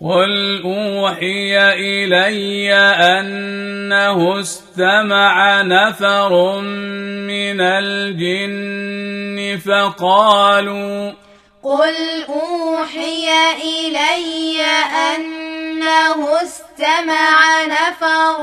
[0.00, 11.12] قل اوحي الي انه استمع نفر من الجن فقالوا
[11.62, 13.28] قل أوحي
[13.62, 14.62] إلي
[15.14, 18.38] أنه استمع نفر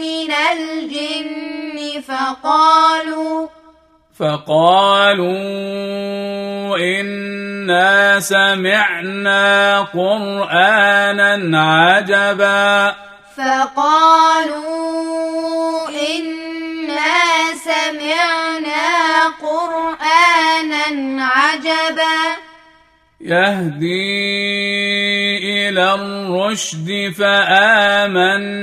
[0.00, 3.48] من الجن فقالوا
[4.18, 5.32] فقالوا
[6.78, 12.94] إنا سمعنا قرآنا عجبا.
[13.36, 14.68] فقالوا
[15.88, 17.24] إنا
[17.64, 18.82] سمعنا
[19.42, 22.20] قرآنا عجبا.
[23.20, 24.08] يهدي
[25.68, 28.58] إلى الرشد فآمنا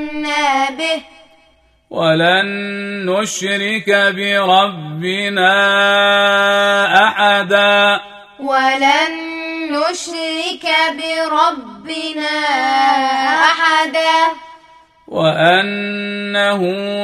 [0.70, 1.02] به.
[1.90, 2.46] ولن
[3.06, 5.52] نشرك بربنا
[7.08, 8.00] أحدا.
[8.40, 9.12] ولن
[9.72, 10.66] نشرك
[10.98, 12.36] بربنا
[13.44, 14.16] أحدا.
[15.08, 16.60] وأنه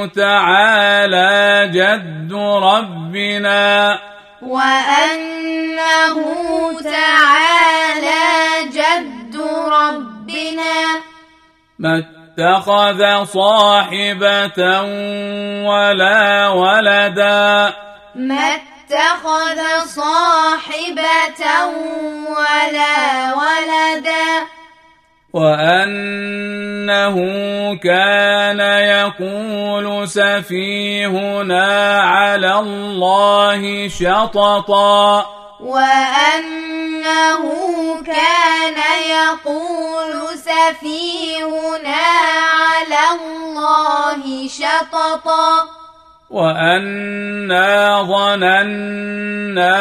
[0.06, 3.98] تعالى جد ربنا.
[4.42, 6.18] وأنه
[6.82, 7.51] تعالى
[9.72, 11.00] ربنا.
[11.78, 14.82] ما اتخذ صاحبة
[15.68, 17.74] ولا ولدا.
[18.14, 21.42] ما اتخذ صاحبة
[22.28, 24.46] ولا ولدا.
[25.32, 27.16] وأنه
[27.76, 35.26] كان يقول سفيهنا على الله شططا.
[35.60, 37.71] وأنه
[38.22, 38.78] كان
[39.10, 42.04] يقول سفيهنا
[42.62, 45.50] على الله شططا.
[46.30, 49.76] وأنا ظننا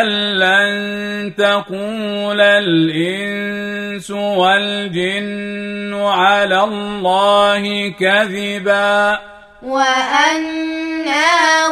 [0.00, 0.06] أن
[0.38, 9.20] لن تقول الإنس والجن على الله كذبا.
[9.62, 11.26] وأنا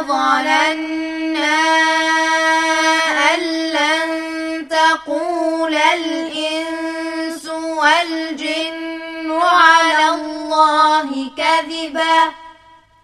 [0.07, 1.94] ظننا
[5.05, 12.17] تقول الإنس والجن على الله كذبا.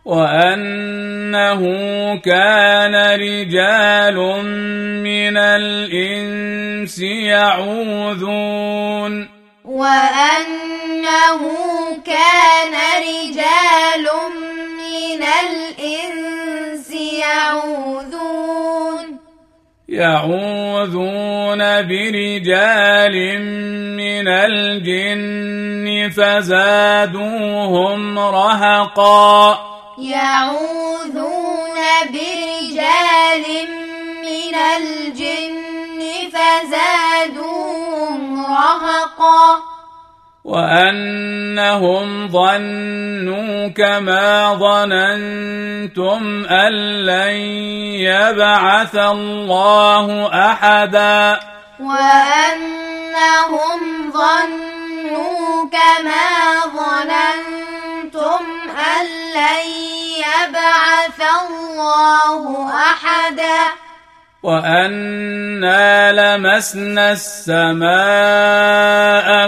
[0.06, 1.62] وأنه
[2.25, 4.17] كان رجال
[5.03, 7.94] من الإنس يعوذون.
[9.66, 11.41] وأنه
[12.06, 14.07] كان رجال
[14.78, 18.41] من الإنس يعوذون.
[20.01, 23.16] يعوذون برجال
[24.01, 29.59] من الجن فزادوهم رهقا.
[29.97, 31.79] يعوذون
[32.13, 33.45] برجال
[34.25, 36.00] من الجن
[36.33, 39.70] فزادوهم رهقا.
[40.44, 46.74] وانهم ظنوا كما ظننتم ان
[47.06, 47.35] لن
[48.02, 51.40] يبعث الله احدا
[51.80, 53.31] وأنهم
[54.12, 56.30] ظنوا كما
[56.66, 59.66] ظننتم أن لن
[60.18, 63.59] يبعث الله أحدا
[64.44, 67.90] وانا لمسنا السماء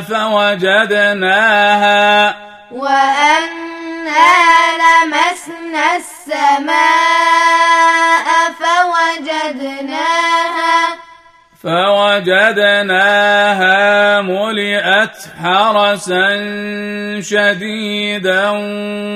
[0.02, 1.56] فوجدناها
[2.72, 3.54] وأنا
[4.84, 6.74] لمسنا السماء
[8.60, 10.24] فوجدناها
[11.64, 13.02] فوجدناها
[14.22, 16.28] ملئت حرسا
[17.22, 18.50] شديدا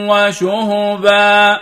[0.10, 1.60] وشهبا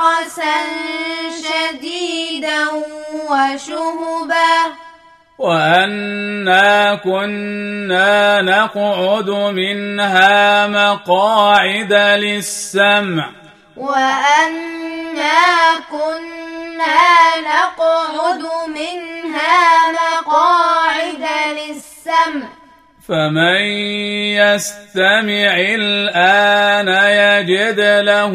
[0.00, 0.54] حرسا
[1.42, 2.66] شديدا
[3.30, 4.54] وشهبا.
[5.38, 13.30] وأنا كنا نقعد منها مقاعد للسمع.
[13.76, 15.40] وأنا
[15.90, 21.24] كنا نقعد منها مقاعد
[21.56, 22.59] للسمع.
[23.08, 23.60] فمن
[24.36, 28.32] يستمع الآن يجد له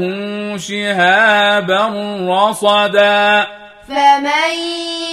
[0.57, 1.83] شهابا
[2.29, 3.47] رصدا.
[3.87, 4.51] فمن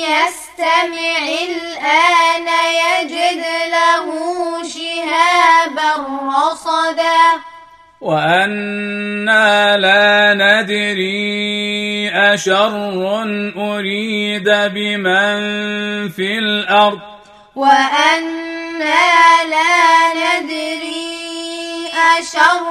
[0.09, 2.49] يستمع الآن
[2.83, 3.45] يجد
[3.77, 4.07] له
[4.69, 5.91] شهابا
[6.37, 7.23] رصدا.
[8.01, 12.73] وأنا لا ندري أشر
[13.57, 15.39] أريد بمن
[16.09, 17.01] في الأرض.
[19.52, 21.88] لا ندري
[22.19, 22.64] أشر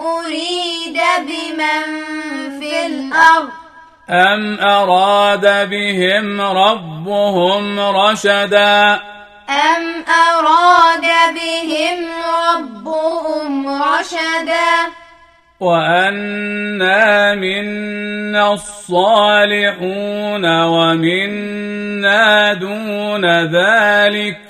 [0.00, 1.86] أريد بمن
[2.60, 3.48] في الأرض.
[4.10, 9.00] أم أراد بهم ربهم رشدا؟
[9.50, 11.98] أم أراد بهم
[12.50, 14.92] ربهم رشدا؟
[15.60, 24.43] وأنا منا الصالحون ومنا دون ذلك.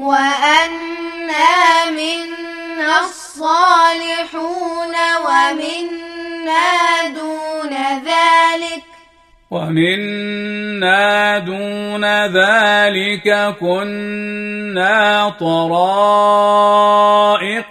[0.00, 4.94] وأنا منا الصالحون
[5.26, 6.68] ومنا
[7.08, 7.72] دون
[8.04, 8.84] ذلك.
[9.50, 16.80] ومنا دون ذلك كنا طرائق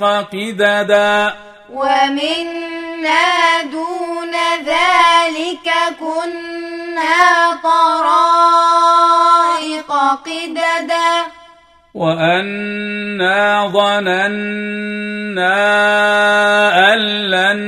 [0.03, 1.33] قددا.
[1.73, 4.35] ومنا دون
[4.65, 5.67] ذلك
[5.99, 7.19] كنا
[7.63, 8.61] طرائق
[10.25, 11.38] قددا.
[11.93, 15.49] وأنا ظننا
[16.93, 16.99] أن
[17.29, 17.59] لن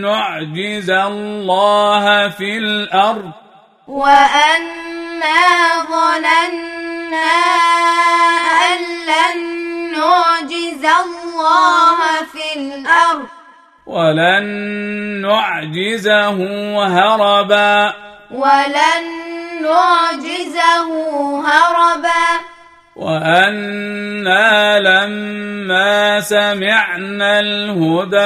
[0.00, 3.30] نعجز الله في الأرض
[3.88, 5.38] وأنا
[5.90, 7.36] ظننا
[8.66, 9.38] أن لن
[9.92, 11.98] نعجز الله
[12.32, 13.26] في الأرض
[13.86, 14.44] ولن
[15.22, 16.38] نعجزه
[16.86, 17.94] هربا
[18.30, 19.04] ولن
[19.62, 20.88] نعجزه
[21.46, 22.55] هربا
[22.96, 28.16] وأنا لما سمعنا الهدى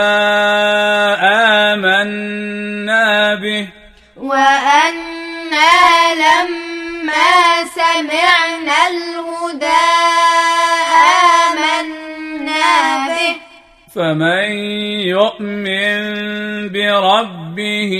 [1.75, 3.69] آمنا به.
[4.17, 5.75] وأنا
[6.15, 9.87] لما سمعنا الهدى
[11.51, 13.35] آمنا به.
[13.95, 14.51] فمن
[15.11, 16.01] يؤمن
[16.73, 17.93] بربه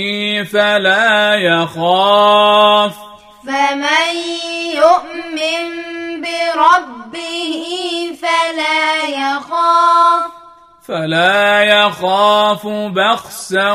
[0.53, 2.30] فلا يخاف.
[6.61, 10.31] بربه فلا يخاف.
[10.87, 13.71] فلا يخاف بخسا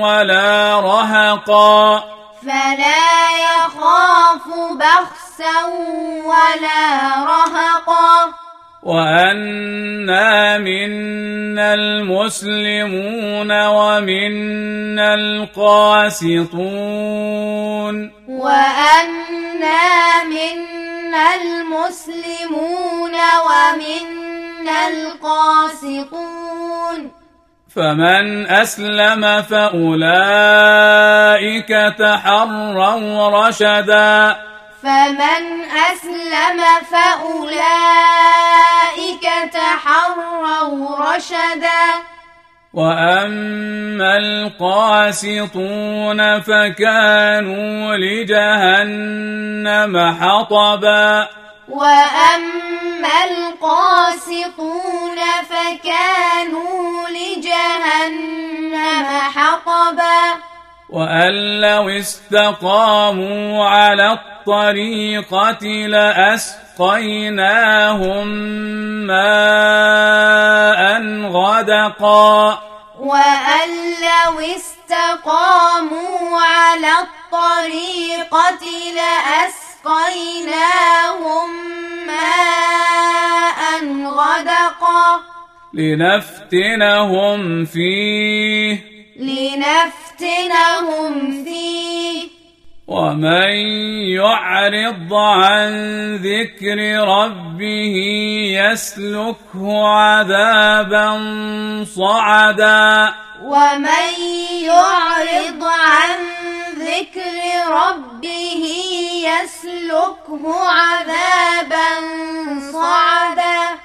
[0.00, 2.04] ولا رهقا.
[2.42, 5.64] فلا يخاف بخسا
[6.24, 6.84] ولا
[7.24, 8.45] رهقا.
[8.86, 16.36] وأنا منا المسلمون ومنا القاسطون
[18.28, 23.14] وأنا منا المسلمون
[23.46, 26.46] ومنا القاسطون
[27.76, 30.88] فمن أسلم فأولئك
[31.98, 34.36] تحروا رشدا
[34.86, 35.42] فمن
[35.92, 36.60] أسلم
[36.90, 37.56] فأولئك
[39.52, 41.84] تحروا رشدا.
[42.74, 51.28] وأما القاسطون فكانوا لجهنم حطبا.
[51.68, 55.18] وأما القاسطون
[55.50, 59.06] فكانوا لجهنم
[59.36, 60.20] حطبا.
[60.90, 68.26] وأن لو استقاموا على الطريقة لأسقيناهم
[69.06, 70.80] ماء
[71.26, 72.62] غدقا.
[72.98, 78.64] وأن لو استقاموا على الطريقة
[79.84, 81.50] لأسقيناهم
[82.06, 83.60] ماء
[84.04, 85.20] غدقا.
[85.74, 88.96] لنفتنهم فيه.
[89.16, 92.35] لنفتنهم فيه.
[92.86, 93.50] ومن
[94.14, 95.70] يعرض عن
[96.16, 97.96] ذكر ربه
[98.54, 101.10] يسلكه عذابا
[101.84, 103.14] صعدا.
[103.42, 104.08] ومن
[104.62, 106.18] يعرض عن
[106.78, 107.36] ذكر
[107.70, 108.64] ربه
[109.26, 111.88] يسلكه عذابا
[112.72, 113.78] صعدا.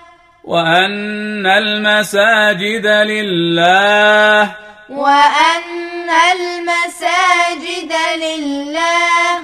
[0.43, 4.55] وأن المساجد لله.
[4.89, 5.90] وأن
[6.33, 9.39] المساجد لله.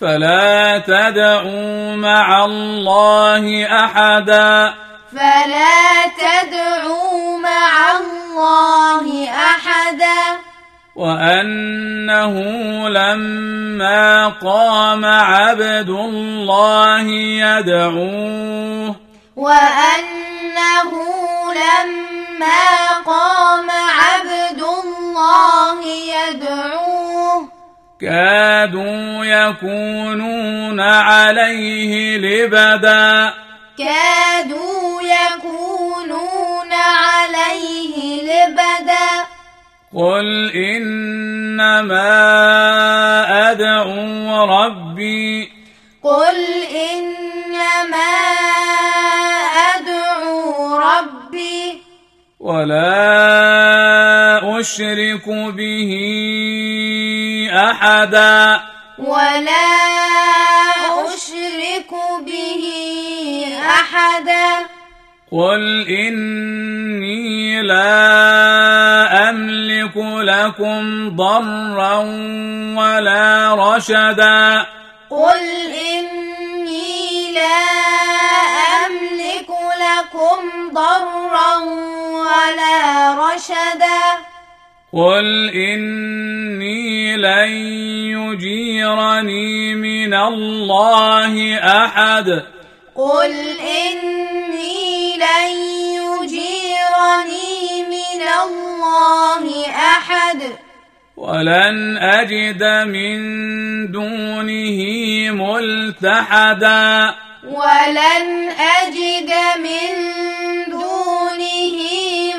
[0.00, 4.74] فلا تدعوا مع الله أحدا.
[5.12, 10.38] فلا تدعوا مع الله أحدا.
[10.96, 12.34] وأنه
[12.88, 17.06] لما قام عبد الله
[17.42, 18.96] يدعوه.
[19.36, 20.92] وأنه
[21.52, 24.93] لما قام عبد الله
[25.82, 27.48] يدعوه.
[28.00, 33.34] كادوا يكونون عليه لبدا.
[33.78, 39.24] كادوا يكونون عليه لبدا.
[39.94, 42.10] قل إنما
[43.50, 45.52] أدعو ربي.
[46.02, 48.14] قل إنما
[49.76, 51.82] أدعو ربي.
[52.40, 53.43] ولا
[54.64, 55.92] أشرك به
[57.52, 58.60] أحدا.
[58.98, 59.70] ولا
[61.04, 61.92] أشرك
[62.26, 62.64] به
[63.68, 64.48] أحدا.
[65.32, 69.96] قل إني لا أملك
[70.32, 70.82] لكم
[71.16, 71.96] ضرا
[72.80, 74.66] ولا رشدا.
[75.10, 75.40] قل
[75.92, 77.60] إني لا
[78.86, 79.50] أملك
[79.84, 80.40] لكم
[80.72, 81.54] ضرا
[82.24, 82.78] ولا
[83.24, 84.33] رشدا.
[84.96, 87.50] قل إني لن
[88.14, 92.26] يجيرني من الله أحد.
[92.94, 95.50] قل إني لن
[95.98, 100.42] يجيرني من الله أحد.
[101.16, 103.16] ولن أجد من
[103.92, 104.78] دونه
[105.30, 107.14] ملتحدا.
[107.44, 109.94] ولن أجد من
[110.70, 111.76] دونه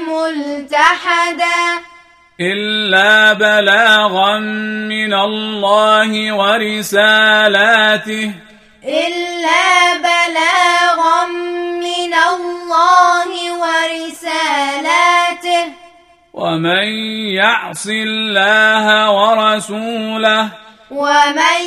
[0.08, 1.95] ملتحدا.
[2.42, 4.40] إلا بلاغا
[4.90, 8.32] من الله ورسالاته.
[8.84, 11.26] إلا بلاغا
[11.80, 13.30] من الله
[13.64, 14.26] ورسالاته.
[16.34, 16.88] ومن
[17.32, 20.50] يعص الله ورسوله.
[20.92, 21.60] ومن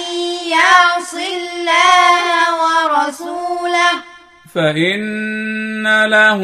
[0.46, 4.07] يعص الله ورسوله.
[4.54, 6.36] فإن له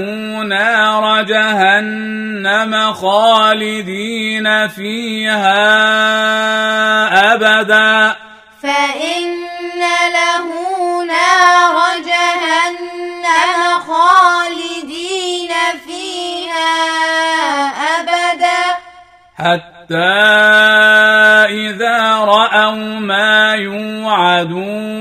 [0.43, 5.65] نار جهنم خالدين فيها
[7.35, 8.17] أبدا.
[8.63, 9.25] فإن
[10.13, 10.49] له
[11.05, 15.53] نار جهنم خالدين
[15.87, 16.75] فيها
[18.01, 18.61] أبدا.
[19.39, 20.15] حتى
[21.51, 24.95] إذا رأوا ما يوعدون.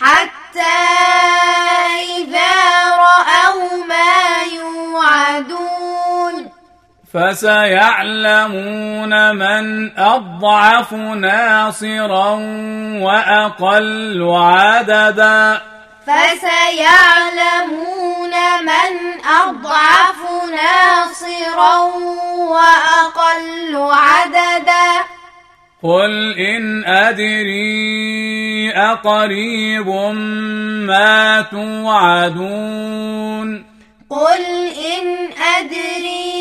[0.00, 1.37] حتى
[7.14, 8.56] فسيعلمون
[9.36, 12.30] من أضعف ناصرا
[13.00, 15.60] وأقل عددا.
[16.06, 16.74] فسيعلمون
[18.62, 18.92] من
[19.42, 20.20] أضعف
[20.52, 21.76] ناصرا
[22.36, 24.90] وأقل عددا.
[25.82, 29.88] قل إن أدري أقريب
[30.86, 33.48] ما توعدون.
[34.10, 35.06] قل إن
[35.58, 36.37] أدري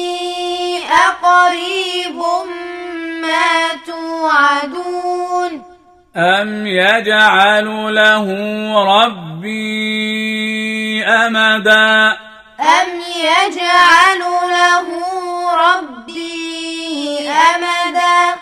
[1.28, 2.18] أقريب
[3.22, 3.52] ما
[3.86, 5.64] توعدون
[6.18, 8.26] أم يجعل له
[8.84, 9.86] ربي
[11.06, 12.18] أمدا
[12.60, 14.20] أم يجعل
[14.50, 14.88] له
[15.54, 18.40] ربي أمدا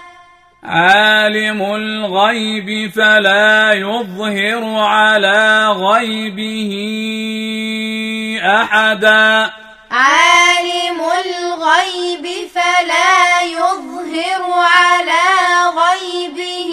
[0.64, 6.72] عالم الغيب فلا يظهر على غيبه
[8.44, 9.52] أحدا
[9.92, 10.75] عالم
[11.26, 15.24] الغيب فلا يظهر على
[15.78, 16.72] غيبه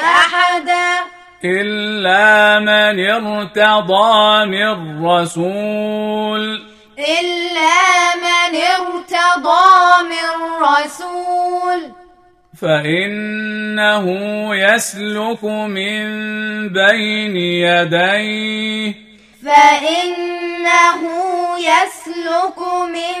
[0.00, 1.04] أحدا.
[1.44, 6.62] إلا من ارتضى من رسول.
[6.98, 11.92] إلا من ارتضى من رسول.
[12.62, 14.06] فإنه
[14.54, 16.04] يسلك من
[16.68, 18.94] بين يديه.
[19.44, 23.14] فإنه يسلك من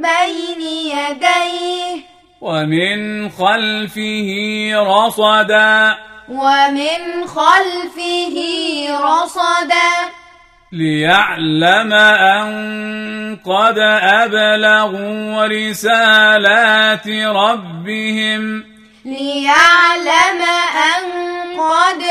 [0.00, 2.00] بين يديه.
[2.40, 4.30] ومن خلفه
[4.74, 5.96] رصدا.
[6.28, 8.36] ومن خلفه
[9.00, 9.90] رصدا.
[10.72, 18.64] ليعلم أن قد أبلغوا رسالات ربهم.
[19.04, 20.42] ليعلم
[20.76, 21.02] أن
[21.60, 22.02] قد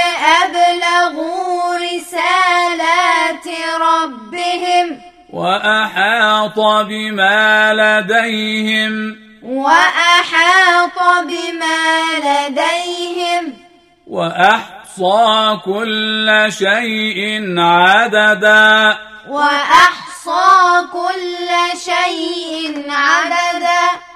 [0.44, 3.48] أبلغوا رسالات
[3.82, 5.09] ربهم.
[5.34, 9.16] وأحاط بما لديهم.
[9.44, 13.54] وأحاط بما لديهم.
[14.08, 18.98] وأحصى كل شيء عددا.
[19.28, 24.09] وأحصى كل شيء عددا.